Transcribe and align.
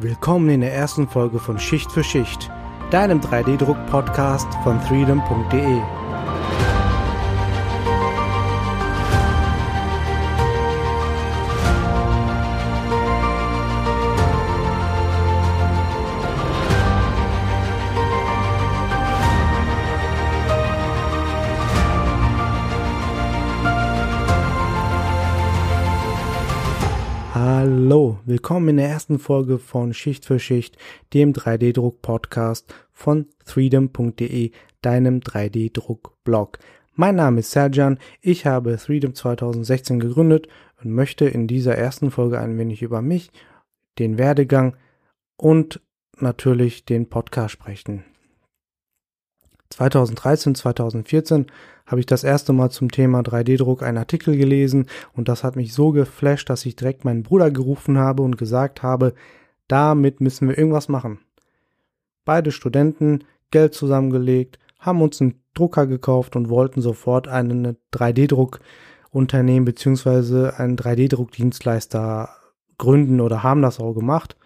Willkommen 0.00 0.48
in 0.48 0.60
der 0.60 0.74
ersten 0.74 1.06
Folge 1.06 1.38
von 1.38 1.56
Schicht 1.56 1.90
für 1.92 2.02
Schicht, 2.02 2.50
deinem 2.90 3.20
3D-Druck-Podcast 3.20 4.48
von 4.64 4.80
freedom.de. 4.80 6.03
willkommen 28.26 28.70
in 28.70 28.76
der 28.78 28.88
ersten 28.88 29.18
Folge 29.18 29.58
von 29.58 29.92
Schicht 29.92 30.24
für 30.24 30.38
Schicht, 30.38 30.78
dem 31.12 31.32
3D-Druck-Podcast 31.32 32.72
von 32.92 33.26
freedom.de, 33.44 34.50
deinem 34.80 35.20
3D-Druck-Blog. 35.20 36.58
Mein 36.94 37.16
Name 37.16 37.40
ist 37.40 37.50
Serjan, 37.50 37.98
ich 38.22 38.46
habe 38.46 38.78
Freedom 38.78 39.14
2016 39.14 40.00
gegründet 40.00 40.48
und 40.82 40.92
möchte 40.92 41.26
in 41.26 41.46
dieser 41.46 41.76
ersten 41.76 42.10
Folge 42.10 42.38
ein 42.38 42.56
wenig 42.56 42.82
über 42.82 43.02
mich, 43.02 43.30
den 43.98 44.16
Werdegang 44.16 44.76
und 45.36 45.80
natürlich 46.18 46.84
den 46.84 47.08
Podcast 47.08 47.52
sprechen. 47.52 48.04
2013, 49.70 50.54
2014 50.54 51.46
habe 51.86 52.00
ich 52.00 52.06
das 52.06 52.24
erste 52.24 52.52
Mal 52.52 52.70
zum 52.70 52.90
Thema 52.90 53.20
3D-Druck 53.20 53.82
einen 53.82 53.98
Artikel 53.98 54.36
gelesen 54.36 54.86
und 55.12 55.28
das 55.28 55.44
hat 55.44 55.56
mich 55.56 55.74
so 55.74 55.90
geflasht, 55.90 56.48
dass 56.48 56.64
ich 56.66 56.76
direkt 56.76 57.04
meinen 57.04 57.22
Bruder 57.22 57.50
gerufen 57.50 57.98
habe 57.98 58.22
und 58.22 58.38
gesagt 58.38 58.82
habe, 58.82 59.14
damit 59.68 60.20
müssen 60.20 60.48
wir 60.48 60.56
irgendwas 60.56 60.88
machen. 60.88 61.18
Beide 62.24 62.52
Studenten, 62.52 63.24
Geld 63.50 63.74
zusammengelegt, 63.74 64.58
haben 64.78 65.02
uns 65.02 65.20
einen 65.20 65.40
Drucker 65.54 65.86
gekauft 65.86 66.36
und 66.36 66.48
wollten 66.48 66.80
sofort 66.80 67.28
einen 67.28 67.76
3D-Druck-Unternehmen 67.92 69.64
bzw. 69.64 70.50
einen 70.56 70.76
3D-Druck-Dienstleister 70.76 72.30
gründen 72.78 73.20
oder 73.20 73.42
haben 73.42 73.62
das 73.62 73.80
auch 73.80 73.94
gemacht 73.94 74.36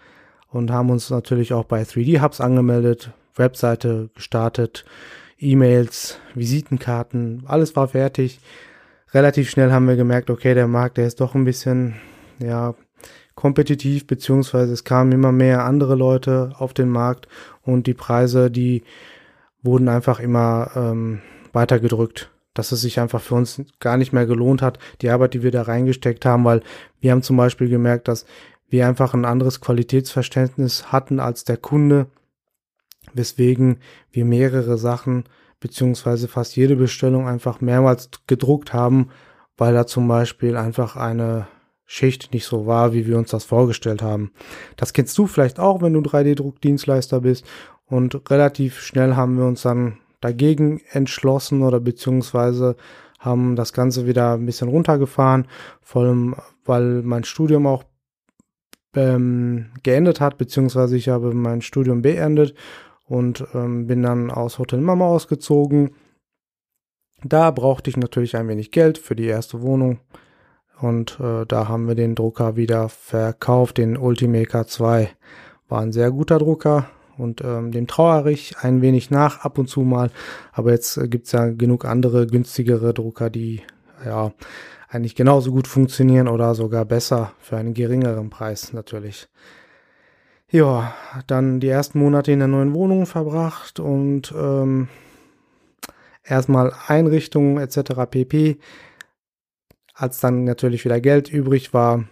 und 0.50 0.70
haben 0.70 0.90
uns 0.90 1.10
natürlich 1.10 1.52
auch 1.52 1.64
bei 1.64 1.82
3D-Hubs 1.82 2.40
angemeldet, 2.40 3.12
Webseite 3.38 4.10
gestartet, 4.14 4.84
E-Mails, 5.38 6.18
Visitenkarten, 6.34 7.44
alles 7.46 7.76
war 7.76 7.88
fertig. 7.88 8.40
Relativ 9.14 9.48
schnell 9.50 9.72
haben 9.72 9.88
wir 9.88 9.96
gemerkt, 9.96 10.30
okay, 10.30 10.54
der 10.54 10.66
Markt, 10.66 10.98
der 10.98 11.06
ist 11.06 11.20
doch 11.20 11.34
ein 11.34 11.44
bisschen, 11.44 11.94
ja, 12.38 12.74
kompetitiv, 13.38 14.08
beziehungsweise 14.08 14.72
es 14.72 14.82
kamen 14.82 15.12
immer 15.12 15.30
mehr 15.30 15.64
andere 15.64 15.94
Leute 15.94 16.50
auf 16.58 16.74
den 16.74 16.88
Markt 16.88 17.28
und 17.62 17.86
die 17.86 17.94
Preise, 17.94 18.50
die 18.50 18.82
wurden 19.62 19.88
einfach 19.88 20.18
immer 20.18 20.72
ähm, 20.74 21.20
weitergedrückt, 21.52 22.32
dass 22.52 22.72
es 22.72 22.80
sich 22.80 22.98
einfach 22.98 23.20
für 23.20 23.36
uns 23.36 23.62
gar 23.78 23.96
nicht 23.96 24.12
mehr 24.12 24.26
gelohnt 24.26 24.60
hat, 24.60 24.80
die 25.02 25.10
Arbeit, 25.10 25.34
die 25.34 25.44
wir 25.44 25.52
da 25.52 25.62
reingesteckt 25.62 26.26
haben, 26.26 26.44
weil 26.44 26.62
wir 27.00 27.12
haben 27.12 27.22
zum 27.22 27.36
Beispiel 27.36 27.68
gemerkt, 27.68 28.08
dass 28.08 28.26
wir 28.70 28.88
einfach 28.88 29.14
ein 29.14 29.24
anderes 29.24 29.60
Qualitätsverständnis 29.60 30.90
hatten 30.90 31.20
als 31.20 31.44
der 31.44 31.58
Kunde 31.58 32.06
weswegen 33.14 33.78
wir 34.10 34.24
mehrere 34.24 34.78
Sachen 34.78 35.24
beziehungsweise 35.60 36.28
fast 36.28 36.56
jede 36.56 36.76
Bestellung 36.76 37.26
einfach 37.26 37.60
mehrmals 37.60 38.10
gedruckt 38.26 38.72
haben, 38.72 39.10
weil 39.56 39.74
da 39.74 39.86
zum 39.86 40.06
Beispiel 40.06 40.56
einfach 40.56 40.96
eine 40.96 41.48
Schicht 41.84 42.32
nicht 42.32 42.44
so 42.44 42.66
war, 42.66 42.92
wie 42.92 43.06
wir 43.06 43.16
uns 43.16 43.30
das 43.30 43.44
vorgestellt 43.44 44.02
haben. 44.02 44.30
Das 44.76 44.92
kennst 44.92 45.16
du 45.16 45.26
vielleicht 45.26 45.58
auch, 45.58 45.80
wenn 45.80 45.94
du 45.94 46.00
3D-Druckdienstleister 46.00 47.20
bist. 47.20 47.46
Und 47.86 48.30
relativ 48.30 48.80
schnell 48.80 49.16
haben 49.16 49.38
wir 49.38 49.46
uns 49.46 49.62
dann 49.62 49.98
dagegen 50.20 50.82
entschlossen 50.90 51.62
oder 51.62 51.80
beziehungsweise 51.80 52.76
haben 53.18 53.56
das 53.56 53.72
Ganze 53.72 54.06
wieder 54.06 54.34
ein 54.34 54.46
bisschen 54.46 54.68
runtergefahren, 54.68 55.48
vor 55.80 56.02
allem 56.02 56.36
weil 56.64 57.02
mein 57.02 57.24
Studium 57.24 57.66
auch 57.66 57.84
ähm, 58.94 59.70
geendet 59.82 60.20
hat, 60.20 60.38
beziehungsweise 60.38 60.96
ich 60.96 61.08
habe 61.08 61.32
mein 61.32 61.62
Studium 61.62 62.02
beendet 62.02 62.54
und 63.08 63.44
ähm, 63.54 63.86
bin 63.86 64.02
dann 64.02 64.30
aus 64.30 64.58
Hotel 64.58 64.80
Mama 64.80 65.06
ausgezogen. 65.06 65.94
Da 67.24 67.50
brauchte 67.50 67.90
ich 67.90 67.96
natürlich 67.96 68.36
ein 68.36 68.48
wenig 68.48 68.70
Geld 68.70 68.98
für 68.98 69.16
die 69.16 69.26
erste 69.26 69.62
Wohnung 69.62 69.98
und 70.80 71.18
äh, 71.20 71.44
da 71.46 71.68
haben 71.68 71.88
wir 71.88 71.94
den 71.94 72.14
Drucker 72.14 72.56
wieder 72.56 72.88
verkauft, 72.88 73.78
den 73.78 73.96
Ultimaker 73.96 74.66
2. 74.66 75.10
War 75.68 75.80
ein 75.80 75.92
sehr 75.92 76.10
guter 76.10 76.38
Drucker 76.38 76.88
und 77.16 77.42
ähm, 77.42 77.72
dem 77.72 77.88
trauere 77.88 78.30
ich 78.30 78.58
ein 78.58 78.80
wenig 78.80 79.10
nach 79.10 79.44
ab 79.44 79.58
und 79.58 79.68
zu 79.68 79.80
mal, 79.80 80.10
aber 80.52 80.70
jetzt 80.70 80.96
äh, 80.96 81.08
gibt's 81.08 81.32
ja 81.32 81.48
genug 81.48 81.84
andere 81.84 82.26
günstigere 82.26 82.94
Drucker, 82.94 83.30
die 83.30 83.62
ja 84.04 84.32
eigentlich 84.88 85.16
genauso 85.16 85.50
gut 85.50 85.66
funktionieren 85.66 86.28
oder 86.28 86.54
sogar 86.54 86.84
besser 86.84 87.32
für 87.40 87.56
einen 87.56 87.74
geringeren 87.74 88.30
Preis 88.30 88.72
natürlich. 88.72 89.28
Ja, 90.50 90.94
dann 91.26 91.60
die 91.60 91.68
ersten 91.68 91.98
Monate 91.98 92.32
in 92.32 92.38
der 92.38 92.48
neuen 92.48 92.72
Wohnung 92.72 93.04
verbracht 93.04 93.80
und 93.80 94.32
ähm, 94.34 94.88
erstmal 96.24 96.72
Einrichtungen 96.86 97.58
etc. 97.58 98.10
pp. 98.10 98.56
Als 99.92 100.20
dann 100.20 100.44
natürlich 100.44 100.86
wieder 100.86 101.00
Geld 101.00 101.30
übrig 101.30 101.74
war, 101.74 102.04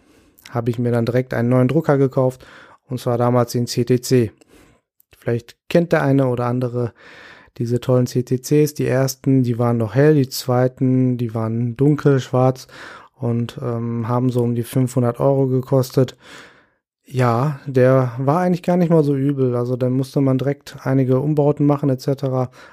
habe 0.51 0.69
ich 0.69 0.79
mir 0.79 0.93
dann 0.93 1.07
direkt 1.07 1.33
einen 1.33 1.49
neuen 1.49 1.69
Drucker 1.69 1.97
gekauft 1.97 2.47
und 2.89 3.01
zwar 3.01 3.17
damals 3.17 3.53
den 3.53 3.67
CTC. 3.67 4.33
Vielleicht 5.17 5.57
kennt 5.71 5.93
der 5.93 6.03
eine 6.03 6.27
oder 6.29 6.45
andere 6.45 6.93
diese 7.57 7.81
tollen 7.81 8.07
CTCs. 8.07 8.75
Die 8.75 8.87
ersten, 8.87 9.45
die 9.45 9.59
waren 9.59 9.79
noch 9.79 9.95
hell, 9.95 10.15
die 10.15 10.29
zweiten, 10.29 11.17
die 11.17 11.35
waren 11.35 11.75
dunkel, 11.79 12.21
schwarz 12.21 12.67
und 13.15 13.59
ähm, 13.63 14.09
haben 14.09 14.29
so 14.29 14.43
um 14.43 14.55
die 14.55 14.63
500 14.63 15.21
Euro 15.21 15.47
gekostet. 15.47 16.19
Ja, 17.09 17.61
der 17.67 18.12
war 18.19 18.41
eigentlich 18.41 18.65
gar 18.65 18.77
nicht 18.77 18.91
mal 18.91 19.05
so 19.05 19.15
übel. 19.15 19.55
Also 19.55 19.77
dann 19.77 19.93
musste 19.93 20.21
man 20.21 20.39
direkt 20.39 20.77
einige 20.83 21.21
Umbauten 21.21 21.65
machen 21.65 21.89
etc. 21.89 22.25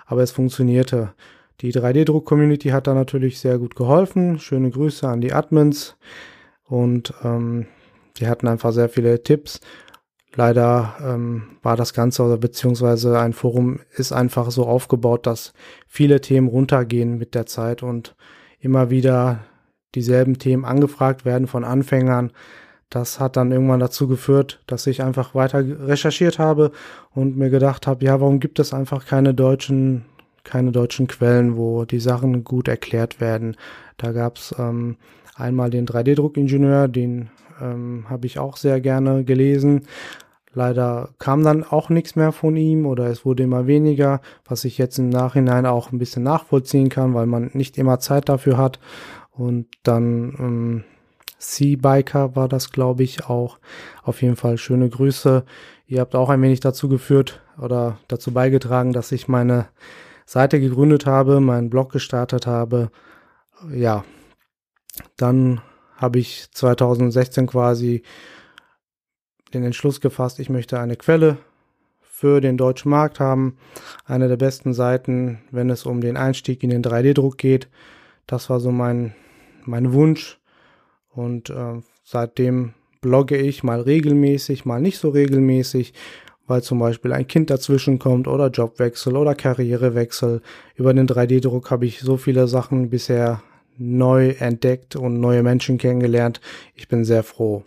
Aber 0.06 0.24
es 0.24 0.32
funktionierte. 0.32 1.14
Die 1.62 1.72
3D-Druck-Community 1.72 2.70
hat 2.70 2.88
da 2.88 2.96
natürlich 2.96 3.40
sehr 3.40 3.60
gut 3.60 3.76
geholfen. 3.76 4.40
Schöne 4.40 4.72
Grüße 4.72 5.08
an 5.08 5.22
die 5.22 5.34
Admins. 5.34 5.96
Und 6.68 7.14
ähm, 7.24 7.68
die 8.18 8.28
hatten 8.28 8.48
einfach 8.48 8.72
sehr 8.72 8.90
viele 8.90 9.22
Tipps. 9.22 9.60
Leider 10.36 10.96
ähm, 11.00 11.44
war 11.62 11.78
das 11.78 11.94
Ganze 11.94 12.24
oder 12.24 12.38
beziehungsweise 12.38 13.20
ein 13.20 13.34
Forum 13.34 13.82
ist 13.96 14.12
einfach 14.12 14.50
so 14.50 14.66
aufgebaut, 14.66 15.28
dass 15.28 15.54
viele 15.88 16.22
Themen 16.22 16.48
runtergehen 16.48 17.20
mit 17.20 17.36
der 17.36 17.46
Zeit 17.46 17.84
und 17.84 18.16
immer 18.60 18.90
wieder 18.90 19.42
dieselben 19.94 20.40
Themen 20.40 20.66
angefragt 20.66 21.24
werden 21.24 21.46
von 21.46 21.64
Anfängern 21.64 22.32
das 22.94 23.20
hat 23.20 23.38
dann 23.38 23.52
irgendwann 23.52 23.80
dazu 23.80 24.08
geführt, 24.08 24.62
dass 24.68 24.86
ich 24.86 25.02
einfach 25.02 25.34
weiter 25.34 25.64
recherchiert 25.88 26.38
habe 26.38 26.72
und 27.16 27.36
mir 27.38 27.50
gedacht 27.50 27.88
habe, 27.88 28.06
ja, 28.06 28.22
warum 28.22 28.40
gibt 28.40 28.60
es 28.60 28.72
einfach 28.72 29.08
keine 29.08 29.34
deutschen, 29.34 30.06
keine 30.44 30.72
deutschen 30.72 31.08
Quellen, 31.08 31.58
wo 31.58 31.86
die 31.86 32.00
Sachen 32.00 32.44
gut 32.44 32.68
erklärt 32.68 33.20
werden. 33.20 33.58
Da 33.98 34.12
gab 34.12 34.38
es 34.38 34.54
ähm, 34.60 34.98
einmal 35.36 35.72
den 35.72 35.88
3D-Druckingenieur, 35.88 36.88
den 36.88 37.32
ähm, 37.60 38.06
habe 38.10 38.28
ich 38.28 38.38
auch 38.38 38.58
sehr 38.58 38.80
gerne 38.80 39.24
gelesen. 39.24 39.88
Leider 40.54 41.10
kam 41.18 41.44
dann 41.44 41.64
auch 41.64 41.90
nichts 41.90 42.16
mehr 42.16 42.32
von 42.32 42.56
ihm 42.56 42.86
oder 42.86 43.08
es 43.08 43.26
wurde 43.26 43.42
immer 43.42 43.66
weniger, 43.66 44.22
was 44.46 44.66
ich 44.66 44.78
jetzt 44.78 45.00
im 45.00 45.10
Nachhinein 45.10 45.66
auch 45.66 45.92
ein 45.92 45.98
bisschen 45.98 46.22
nachvollziehen 46.22 46.90
kann, 46.90 47.16
weil 47.16 47.26
man 47.26 47.50
nicht 47.54 47.80
immer 47.80 47.98
Zeit 48.00 48.30
dafür 48.30 48.58
hat. 48.58 48.80
Und 49.32 49.66
dann 49.82 50.36
ähm, 50.38 50.84
Sea-Biker 51.44 52.36
war 52.36 52.48
das, 52.48 52.72
glaube 52.72 53.04
ich, 53.04 53.26
auch. 53.26 53.60
Auf 54.04 54.22
jeden 54.22 54.36
Fall 54.36 54.58
schöne 54.58 54.90
Grüße. 54.90 55.44
Ihr 55.88 56.00
habt 56.00 56.16
auch 56.16 56.30
ein 56.30 56.42
wenig 56.42 56.62
dazu 56.62 56.90
geführt 56.90 57.42
oder 57.62 58.00
dazu 58.08 58.32
beigetragen, 58.32 58.94
dass 58.94 59.12
ich 59.12 59.28
meine 59.28 59.68
Seite 60.26 60.60
gegründet 60.60 61.06
habe, 61.06 61.40
meinen 61.40 61.70
Blog 61.70 61.92
gestartet 61.92 62.48
habe. 62.48 62.92
Ja, 63.72 64.04
dann 65.18 65.62
habe 65.98 66.20
ich 66.20 66.50
2016 66.52 67.48
quasi 67.48 68.04
den 69.54 69.64
Entschluss 69.64 70.02
gefasst, 70.02 70.40
ich 70.40 70.50
möchte 70.50 70.80
eine 70.80 70.96
Quelle 70.96 71.38
für 72.02 72.42
den 72.42 72.58
deutschen 72.58 72.90
Markt 72.90 73.20
haben. 73.20 73.58
Eine 74.06 74.28
der 74.28 74.38
besten 74.38 74.74
Seiten, 74.74 75.42
wenn 75.52 75.70
es 75.70 75.86
um 75.86 76.00
den 76.00 76.16
Einstieg 76.16 76.64
in 76.64 76.70
den 76.70 76.82
3D-Druck 76.82 77.38
geht. 77.38 77.70
Das 78.28 78.50
war 78.50 78.60
so 78.60 78.72
mein, 78.72 79.14
mein 79.66 79.92
Wunsch. 79.94 80.40
Und 81.16 81.50
äh, 81.50 81.82
seitdem 82.04 82.74
blogge 83.02 83.38
ich 83.38 83.64
mal 83.64 83.82
regelmäßig, 83.82 84.66
mal 84.66 84.82
nicht 84.82 84.98
so 84.98 85.10
regelmäßig, 85.10 85.94
weil 86.48 86.64
zum 86.64 86.80
Beispiel 86.80 87.14
ein 87.14 87.28
Kind 87.28 87.50
dazwischen 87.50 88.00
kommt 88.00 88.28
oder 88.28 88.50
Jobwechsel 88.50 89.16
oder 89.16 89.36
Karrierewechsel. 89.36 90.42
Über 90.76 90.94
den 90.94 91.08
3D-Druck 91.08 91.72
habe 91.72 91.86
ich 91.86 92.00
so 92.00 92.18
viele 92.18 92.48
Sachen 92.48 92.90
bisher 92.90 93.44
neu 93.78 94.30
entdeckt 94.40 94.96
und 94.96 95.20
neue 95.20 95.44
Menschen 95.44 95.78
kennengelernt. 95.78 96.42
Ich 96.76 96.88
bin 96.88 97.06
sehr 97.06 97.24
froh. 97.24 97.64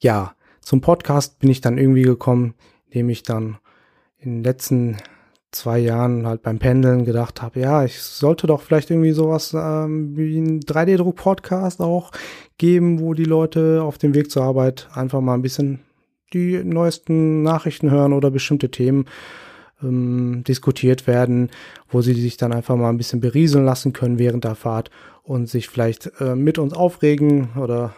Ja, 0.00 0.34
Zum 0.60 0.80
Podcast 0.80 1.40
bin 1.40 1.50
ich 1.50 1.60
dann 1.60 1.76
irgendwie 1.76 2.02
gekommen, 2.02 2.54
indem 2.86 3.10
ich 3.10 3.24
dann 3.24 3.58
in 4.18 4.36
den 4.36 4.44
letzten 4.44 4.96
zwei 5.52 5.78
Jahren 5.78 6.26
halt 6.26 6.42
beim 6.42 6.58
Pendeln 6.58 7.04
gedacht 7.04 7.42
habe, 7.42 7.60
ja, 7.60 7.84
ich 7.84 8.00
sollte 8.00 8.46
doch 8.46 8.62
vielleicht 8.62 8.90
irgendwie 8.90 9.12
sowas 9.12 9.54
ähm, 9.54 10.16
wie 10.16 10.38
ein 10.38 10.60
3D-Druck-Podcast 10.60 11.80
auch 11.80 12.10
geben, 12.58 13.00
wo 13.00 13.14
die 13.14 13.24
Leute 13.24 13.82
auf 13.82 13.98
dem 13.98 14.14
Weg 14.14 14.30
zur 14.30 14.42
Arbeit 14.42 14.88
einfach 14.94 15.20
mal 15.20 15.34
ein 15.34 15.42
bisschen 15.42 15.80
die 16.32 16.64
neuesten 16.64 17.42
Nachrichten 17.42 17.90
hören 17.90 18.14
oder 18.14 18.30
bestimmte 18.30 18.70
Themen 18.70 19.04
ähm, 19.82 20.42
diskutiert 20.48 21.06
werden, 21.06 21.50
wo 21.90 22.00
sie 22.00 22.14
sich 22.14 22.38
dann 22.38 22.52
einfach 22.52 22.76
mal 22.76 22.88
ein 22.88 22.96
bisschen 22.96 23.20
berieseln 23.20 23.64
lassen 23.64 23.92
können 23.92 24.18
während 24.18 24.44
der 24.44 24.54
Fahrt 24.54 24.90
und 25.22 25.48
sich 25.48 25.68
vielleicht 25.68 26.10
äh, 26.20 26.34
mit 26.34 26.58
uns 26.58 26.72
aufregen 26.72 27.50
oder 27.56 27.94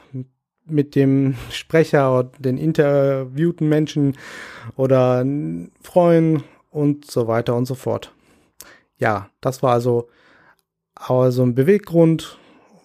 mit 0.67 0.95
dem 0.95 1.35
Sprecher 1.51 2.19
oder 2.19 2.31
den 2.39 2.59
interviewten 2.59 3.69
Menschen 3.69 4.17
oder 4.77 5.25
freuen 5.83 6.43
und 6.75 7.11
so 7.11 7.29
weiter 7.29 7.55
und 7.55 7.67
so 7.67 7.75
fort. 7.75 8.12
Ja, 8.99 9.31
das 9.41 9.62
war 9.62 9.73
also 9.73 10.09
aber 10.94 11.31
ein 11.43 11.55
Beweggrund, 11.55 12.38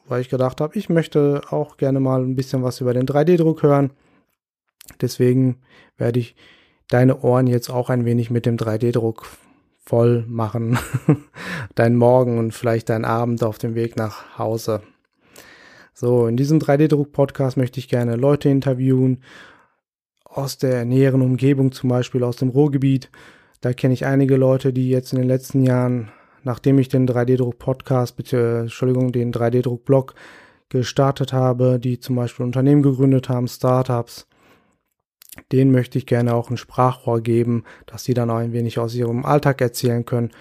weil 0.08 0.22
ich 0.22 0.30
gedacht 0.30 0.62
habe, 0.62 0.78
ich 0.78 0.90
möchte 0.90 1.42
auch 1.50 1.78
gerne 1.78 2.00
mal 2.00 2.22
ein 2.22 2.36
bisschen 2.36 2.64
was 2.64 2.82
über 2.82 2.94
den 2.94 3.08
3D-Druck 3.08 3.64
hören. 3.64 3.92
Deswegen 5.02 5.58
werde 5.98 6.20
ich 6.20 6.36
deine 6.88 7.22
Ohren 7.22 7.48
jetzt 7.48 7.70
auch 7.70 7.90
ein 7.90 8.06
wenig 8.06 8.30
mit 8.30 8.46
dem 8.46 8.58
3D-Druck 8.58 9.26
voll 9.78 10.24
machen. 10.28 10.78
dein 11.76 11.96
Morgen 11.96 12.38
und 12.38 12.54
vielleicht 12.54 12.90
dein 12.90 13.06
Abend 13.06 13.44
auf 13.44 13.58
dem 13.58 13.76
Weg 13.76 13.96
nach 13.96 14.38
Hause. 14.38 14.82
So, 15.94 16.28
in 16.28 16.38
diesem 16.38 16.60
3D-Druck-Podcast 16.60 17.58
möchte 17.58 17.80
ich 17.80 17.90
gerne 17.90 18.16
Leute 18.16 18.50
interviewen 18.50 19.24
aus 20.24 20.58
der 20.58 20.86
näheren 20.86 21.22
Umgebung, 21.22 21.72
zum 21.72 21.90
Beispiel 21.90 22.24
aus 22.24 22.38
dem 22.38 22.50
Ruhrgebiet. 22.50 23.10
Da 23.62 23.74
kenne 23.74 23.94
ich 23.94 24.06
einige 24.06 24.38
Leute, 24.38 24.72
die 24.72 24.90
jetzt 24.90 25.12
in 25.12 25.20
den 25.20 25.28
letzten 25.28 25.64
Jahren, 25.64 26.12
nachdem 26.44 26.80
ich 26.80 26.88
den 26.88 27.08
3D-Druck-Podcast, 27.08 28.18
Entschuldigung, 28.34 29.12
den 29.12 29.34
3D-Druck-Blog 29.34 30.16
gestartet 30.70 31.34
habe, 31.34 31.80
die 31.80 32.00
zum 32.00 32.16
Beispiel 32.16 32.46
Unternehmen 32.46 32.84
gegründet 32.84 33.28
haben, 33.28 33.48
Startups, 33.48 34.28
denen 35.52 35.72
möchte 35.72 35.98
ich 35.98 36.06
gerne 36.06 36.36
auch 36.36 36.50
ein 36.50 36.58
Sprachrohr 36.58 37.22
geben, 37.22 37.64
dass 37.86 38.04
sie 38.04 38.14
dann 38.14 38.30
auch 38.30 38.38
ein 38.38 38.54
wenig 38.54 38.80
aus 38.80 38.96
ihrem 38.96 39.26
Alltag 39.26 39.62
erzählen 39.62 40.06
können, 40.06 40.32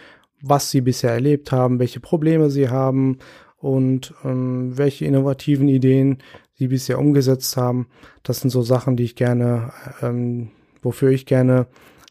was 0.41 0.71
sie 0.71 0.81
bisher 0.81 1.13
erlebt 1.13 1.51
haben, 1.51 1.81
welche 1.81 2.01
Probleme 2.01 2.51
sie 2.51 2.69
haben 2.69 3.19
und 3.57 4.15
ähm, 4.25 4.79
welche 4.79 5.05
innovativen 5.05 5.69
Ideen 5.69 6.19
sie 6.55 6.69
bisher 6.69 6.99
umgesetzt 6.99 7.57
haben. 7.57 7.89
Das 8.23 8.41
sind 8.41 8.51
so 8.51 8.63
Sachen, 8.63 8.97
die 8.97 9.05
ich 9.05 9.17
gerne, 9.17 9.73
ähm, 10.03 10.51
wofür 10.83 11.11
ich 11.11 11.27
gerne, 11.27 11.67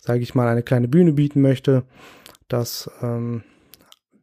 sage 0.07 0.21
ich 0.21 0.35
mal, 0.35 0.47
eine 0.47 0.63
kleine 0.63 0.87
Bühne 0.87 1.11
bieten 1.11 1.41
möchte, 1.41 1.83
dass 2.47 2.89
ähm, 3.01 3.43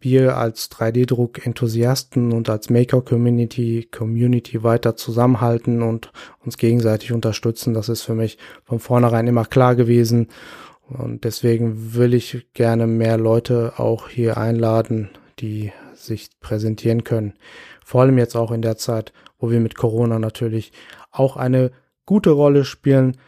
wir 0.00 0.38
als 0.38 0.70
3D-Druck-Enthusiasten 0.70 2.32
und 2.32 2.48
als 2.48 2.70
Maker-Community 2.70 3.88
Community 3.92 4.62
weiter 4.62 4.96
zusammenhalten 4.96 5.82
und 5.82 6.10
uns 6.42 6.56
gegenseitig 6.56 7.12
unterstützen. 7.12 7.74
Das 7.74 7.90
ist 7.90 8.00
für 8.00 8.14
mich 8.14 8.38
von 8.64 8.78
vornherein 8.78 9.26
immer 9.26 9.44
klar 9.44 9.76
gewesen. 9.76 10.28
Und 10.88 11.24
deswegen 11.24 11.94
will 11.94 12.14
ich 12.14 12.46
gerne 12.54 12.86
mehr 12.86 13.18
Leute 13.18 13.74
auch 13.76 14.08
hier 14.08 14.38
einladen, 14.38 15.10
die 15.38 15.70
sich 15.94 16.30
präsentieren 16.40 17.04
können. 17.04 17.34
Vor 17.84 18.00
allem 18.00 18.16
jetzt 18.16 18.36
auch 18.36 18.52
in 18.52 18.62
der 18.62 18.78
Zeit, 18.78 19.12
wo 19.38 19.50
wir 19.50 19.60
mit 19.60 19.74
Corona 19.74 20.18
natürlich 20.18 20.72
auch 21.10 21.36
eine 21.36 21.72
gute 22.06 22.30
Rolle 22.30 22.64
spielen, 22.64 23.18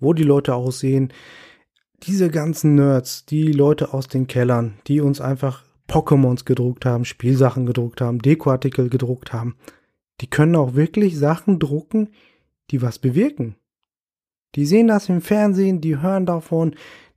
wo 0.00 0.14
die 0.14 0.24
Leute 0.24 0.54
auch 0.54 0.72
sehen, 0.72 1.12
diese 2.02 2.30
ganzen 2.30 2.74
Nerds, 2.74 3.26
die 3.26 3.52
Leute 3.52 3.92
aus 3.92 4.08
den 4.08 4.26
Kellern, 4.26 4.74
die 4.86 5.00
uns 5.00 5.20
einfach 5.20 5.64
Pokémons 5.88 6.44
gedruckt 6.44 6.86
haben, 6.86 7.04
Spielsachen 7.04 7.66
gedruckt 7.66 8.00
haben, 8.00 8.20
Dekoartikel 8.20 8.88
gedruckt 8.88 9.32
haben. 9.32 9.56
Die 10.20 10.28
können 10.28 10.56
auch 10.56 10.74
wirklich 10.74 11.18
Sachen 11.18 11.58
drucken, 11.58 12.10
die 12.70 12.82
was 12.82 12.98
bewirken. 12.98 13.56
Die 14.54 14.66
sehen 14.66 14.88
das 14.88 15.08
im 15.08 15.20
Fernsehen, 15.20 15.80
die 15.80 16.00
hören 16.00 16.26
davon, 16.26 16.74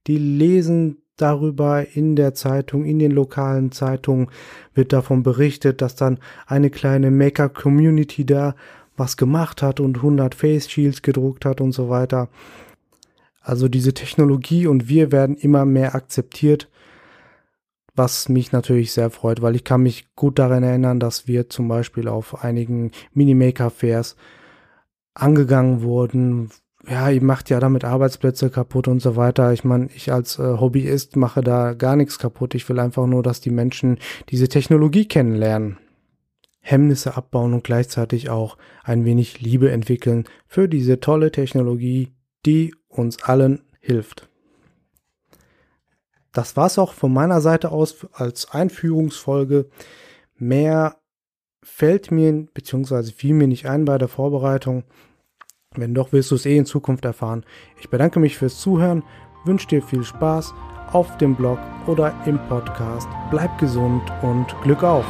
die 0.08 0.18
lesen 0.18 1.04
darüber 1.18 1.86
in 1.96 2.16
der 2.16 2.34
Zeitung, 2.34 2.86
in 2.86 3.00
den 3.00 3.12
lokalen 3.12 3.72
Zeitungen 3.72 4.30
wird 4.74 4.94
davon 4.94 5.24
berichtet, 5.24 5.82
dass 5.82 5.96
dann 5.96 6.20
eine 6.48 6.70
kleine 6.70 7.12
Maker-Community 7.12 8.26
da 8.26 8.56
was 8.98 9.18
gemacht 9.18 9.62
hat 9.62 9.80
und 9.80 9.98
100 9.98 10.36
Face 10.36 10.70
Shields 10.70 11.02
gedruckt 11.02 11.46
hat 11.46 11.62
und 11.62 11.72
so 11.72 11.90
weiter. 11.90 12.30
Also 13.44 13.68
diese 13.68 13.94
Technologie 13.94 14.66
und 14.66 14.90
wir 14.90 15.12
werden 15.12 15.38
immer 15.38 15.66
mehr 15.66 15.94
akzeptiert 15.94 16.70
was 17.96 18.30
mich 18.30 18.52
natürlich 18.52 18.92
sehr 18.92 19.10
freut, 19.10 19.42
weil 19.42 19.56
ich 19.56 19.64
kann 19.64 19.84
mich 19.84 20.16
gut 20.16 20.40
daran 20.40 20.64
erinnern, 20.64 21.00
dass 21.00 21.28
wir 21.28 21.50
zum 21.50 21.68
Beispiel 21.68 22.08
auf 22.08 22.44
einigen 22.44 22.92
Minimaker-Fairs 23.14 24.16
angegangen 25.14 25.84
wurden. 25.84 26.50
Ja, 26.88 27.10
ihr 27.10 27.24
macht 27.24 27.50
ja 27.50 27.60
damit 27.60 27.86
Arbeitsplätze 27.86 28.50
kaputt 28.50 28.88
und 28.88 29.02
so 29.02 29.16
weiter. 29.16 29.54
Ich 29.54 29.64
meine, 29.64 29.90
ich 29.96 30.12
als 30.12 30.40
äh, 30.40 30.58
Hobbyist 30.60 31.16
mache 31.16 31.42
da 31.42 31.74
gar 31.74 31.96
nichts 31.96 32.20
kaputt. 32.20 32.56
Ich 32.56 32.68
will 32.68 32.80
einfach 32.80 33.06
nur, 33.06 33.24
dass 33.24 33.42
die 33.42 33.52
Menschen 33.52 34.00
diese 34.30 34.50
Technologie 34.50 35.06
kennenlernen. 35.08 35.78
Hemmnisse 36.60 37.16
abbauen 37.16 37.54
und 37.54 37.64
gleichzeitig 37.64 38.30
auch 38.30 38.58
ein 38.84 39.06
wenig 39.06 39.42
Liebe 39.42 39.70
entwickeln 39.70 40.26
für 40.48 40.68
diese 40.68 41.00
tolle 41.00 41.32
Technologie, 41.32 42.14
die 42.46 42.74
uns 42.98 43.22
allen 43.24 43.62
hilft. 43.80 44.30
Das 46.32 46.58
war's 46.58 46.80
auch 46.80 46.94
von 46.94 47.14
meiner 47.14 47.42
Seite 47.42 47.72
aus 47.72 48.08
als 48.12 48.52
Einführungsfolge. 48.52 49.68
Mehr 50.36 50.98
fällt 51.62 52.12
mir 52.12 52.48
bzw. 52.54 53.12
fiel 53.12 53.34
mir 53.34 53.48
nicht 53.48 53.68
ein 53.68 53.86
bei 53.86 53.98
der 53.98 54.08
Vorbereitung. 54.08 54.84
Wenn 55.76 55.94
doch, 55.94 56.12
wirst 56.12 56.32
du 56.32 56.36
es 56.36 56.46
eh 56.46 56.58
in 56.58 56.66
Zukunft 56.66 57.06
erfahren. 57.06 57.46
Ich 57.80 57.90
bedanke 57.90 58.20
mich 58.20 58.38
fürs 58.38 58.60
Zuhören, 58.60 59.04
wünsche 59.46 59.68
dir 59.68 59.82
viel 59.82 60.04
Spaß 60.04 60.54
auf 60.92 61.18
dem 61.18 61.36
Blog 61.36 61.60
oder 61.88 62.14
im 62.26 62.40
Podcast. 62.48 63.08
Bleib 63.32 63.58
gesund 63.58 64.04
und 64.22 64.48
Glück 64.64 64.84
auf! 64.84 65.06